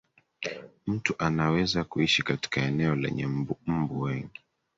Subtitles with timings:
[0.87, 4.39] mtu anaweza kuishi katika eneo lenye mbu wengi